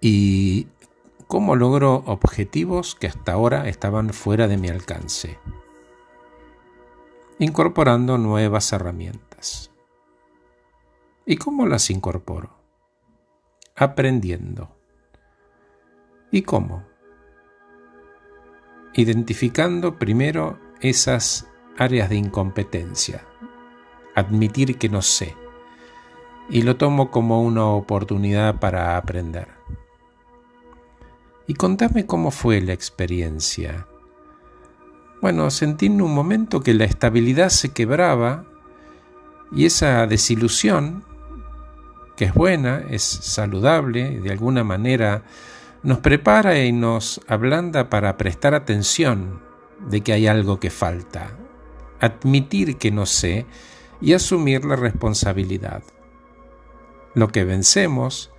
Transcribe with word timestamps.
y 0.00 0.68
cómo 1.26 1.56
logro 1.56 2.02
objetivos 2.06 2.94
que 2.94 3.06
hasta 3.06 3.32
ahora 3.32 3.68
estaban 3.68 4.10
fuera 4.10 4.48
de 4.48 4.56
mi 4.56 4.68
alcance, 4.68 5.38
incorporando 7.38 8.18
nuevas 8.18 8.72
herramientas. 8.72 9.70
¿Y 11.24 11.36
cómo 11.36 11.66
las 11.66 11.90
incorporo? 11.90 12.56
Aprendiendo. 13.74 14.76
¿Y 16.30 16.42
cómo? 16.42 16.84
Identificando 18.94 19.98
primero 19.98 20.58
esas 20.80 21.48
áreas 21.76 22.08
de 22.08 22.16
incompetencia, 22.16 23.24
admitir 24.14 24.78
que 24.78 24.88
no 24.88 25.02
sé, 25.02 25.34
y 26.48 26.62
lo 26.62 26.76
tomo 26.76 27.10
como 27.10 27.42
una 27.42 27.66
oportunidad 27.66 28.60
para 28.60 28.96
aprender. 28.96 29.48
Y 31.46 31.54
contame 31.54 32.06
cómo 32.06 32.30
fue 32.30 32.60
la 32.60 32.72
experiencia. 32.72 33.86
Bueno, 35.20 35.50
sentí 35.50 35.86
en 35.86 36.02
un 36.02 36.14
momento 36.14 36.60
que 36.60 36.74
la 36.74 36.84
estabilidad 36.84 37.48
se 37.48 37.70
quebraba 37.70 38.44
y 39.52 39.64
esa 39.64 40.06
desilusión, 40.06 41.04
que 42.16 42.26
es 42.26 42.34
buena, 42.34 42.84
es 42.90 43.02
saludable, 43.02 44.20
de 44.20 44.30
alguna 44.30 44.64
manera 44.64 45.22
nos 45.82 45.98
prepara 45.98 46.58
y 46.64 46.72
nos 46.72 47.20
ablanda 47.28 47.88
para 47.88 48.16
prestar 48.16 48.54
atención 48.54 49.40
de 49.88 50.00
que 50.00 50.12
hay 50.12 50.26
algo 50.26 50.58
que 50.58 50.70
falta, 50.70 51.36
admitir 52.00 52.76
que 52.76 52.90
no 52.90 53.06
sé 53.06 53.46
y 54.00 54.12
asumir 54.12 54.64
la 54.64 54.76
responsabilidad. 54.76 55.82
Lo 57.14 57.28
que 57.28 57.44
vencemos 57.44 58.32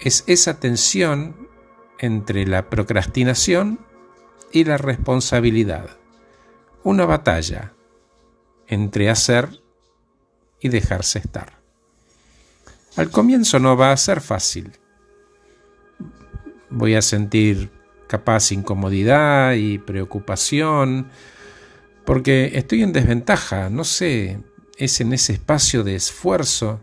es 0.00 0.24
esa 0.26 0.58
tensión 0.58 1.48
entre 2.02 2.46
la 2.46 2.68
procrastinación 2.68 3.78
y 4.52 4.64
la 4.64 4.76
responsabilidad. 4.76 5.96
Una 6.82 7.06
batalla 7.06 7.72
entre 8.66 9.08
hacer 9.08 9.60
y 10.60 10.68
dejarse 10.68 11.20
estar. 11.20 11.58
Al 12.96 13.10
comienzo 13.10 13.58
no 13.58 13.76
va 13.76 13.92
a 13.92 13.96
ser 13.96 14.20
fácil. 14.20 14.72
Voy 16.68 16.94
a 16.94 17.02
sentir 17.02 17.70
capaz 18.08 18.52
incomodidad 18.52 19.54
y 19.54 19.78
preocupación 19.78 21.08
porque 22.04 22.52
estoy 22.54 22.82
en 22.82 22.92
desventaja, 22.92 23.70
no 23.70 23.84
sé, 23.84 24.40
es 24.76 25.00
en 25.00 25.12
ese 25.12 25.34
espacio 25.34 25.84
de 25.84 25.94
esfuerzo 25.94 26.80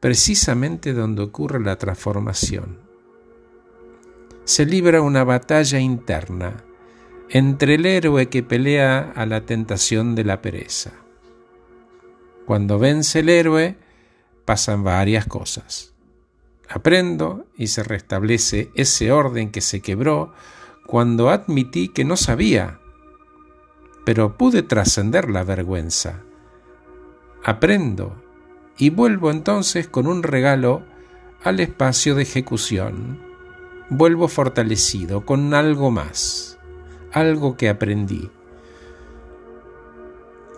precisamente 0.00 0.92
donde 0.92 1.22
ocurre 1.22 1.60
la 1.60 1.76
transformación. 1.76 2.91
Se 4.44 4.66
libra 4.66 5.00
una 5.02 5.22
batalla 5.22 5.78
interna 5.78 6.64
entre 7.30 7.76
el 7.76 7.86
héroe 7.86 8.28
que 8.28 8.42
pelea 8.42 9.12
a 9.14 9.24
la 9.24 9.46
tentación 9.46 10.14
de 10.14 10.24
la 10.24 10.42
pereza. 10.42 10.92
Cuando 12.44 12.78
vence 12.78 13.20
el 13.20 13.28
héroe, 13.28 13.76
pasan 14.44 14.84
varias 14.84 15.26
cosas. 15.26 15.94
Aprendo 16.68 17.46
y 17.56 17.68
se 17.68 17.82
restablece 17.82 18.70
ese 18.74 19.12
orden 19.12 19.50
que 19.50 19.60
se 19.60 19.80
quebró 19.80 20.32
cuando 20.86 21.30
admití 21.30 21.88
que 21.88 22.04
no 22.04 22.16
sabía, 22.16 22.80
pero 24.04 24.36
pude 24.36 24.62
trascender 24.62 25.30
la 25.30 25.44
vergüenza. 25.44 26.20
Aprendo 27.44 28.20
y 28.76 28.90
vuelvo 28.90 29.30
entonces 29.30 29.86
con 29.86 30.06
un 30.06 30.22
regalo 30.22 30.82
al 31.44 31.60
espacio 31.60 32.14
de 32.14 32.22
ejecución. 32.22 33.31
Vuelvo 33.90 34.28
fortalecido 34.28 35.26
con 35.26 35.54
algo 35.54 35.90
más, 35.90 36.58
algo 37.12 37.56
que 37.56 37.68
aprendí. 37.68 38.30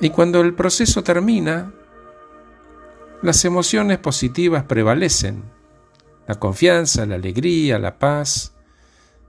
Y 0.01 0.11
cuando 0.11 0.41
el 0.41 0.55
proceso 0.55 1.03
termina, 1.03 1.73
las 3.23 3.45
emociones 3.45 3.99
positivas 3.99 4.65
prevalecen, 4.65 5.45
la 6.27 6.35
confianza, 6.35 7.07
la 7.07 7.15
alegría, 7.15 7.79
la 7.79 7.99
paz. 7.99 8.55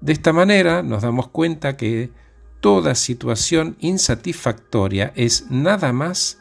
De 0.01 0.13
esta 0.13 0.33
manera 0.33 0.83
nos 0.83 1.03
damos 1.03 1.29
cuenta 1.29 1.77
que 1.77 2.11
toda 2.59 2.95
situación 2.95 3.77
insatisfactoria 3.79 5.13
es 5.15 5.49
nada 5.49 5.93
más 5.93 6.39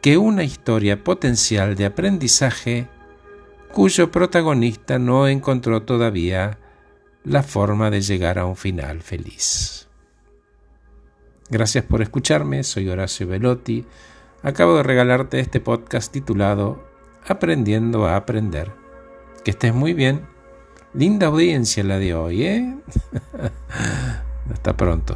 que 0.00 0.18
una 0.18 0.44
historia 0.44 1.02
potencial 1.04 1.76
de 1.76 1.86
aprendizaje 1.86 2.88
cuyo 3.72 4.10
protagonista 4.10 4.98
no 4.98 5.28
encontró 5.28 5.82
todavía 5.82 6.58
la 7.24 7.42
forma 7.42 7.90
de 7.90 8.00
llegar 8.00 8.38
a 8.38 8.46
un 8.46 8.56
final 8.56 9.02
feliz. 9.02 9.88
Gracias 11.50 11.84
por 11.84 12.02
escucharme, 12.02 12.64
soy 12.64 12.88
Horacio 12.88 13.26
Velotti. 13.26 13.84
Acabo 14.42 14.76
de 14.76 14.82
regalarte 14.82 15.38
este 15.38 15.60
podcast 15.60 16.12
titulado 16.12 16.82
Aprendiendo 17.26 18.06
a 18.06 18.16
Aprender. 18.16 18.72
Que 19.44 19.52
estés 19.52 19.74
muy 19.74 19.92
bien. 19.92 20.22
Linda 20.94 21.28
audiencia 21.28 21.84
la 21.84 21.98
de 21.98 22.14
hoy, 22.14 22.44
¿eh? 22.44 22.76
Hasta 24.52 24.76
pronto. 24.76 25.14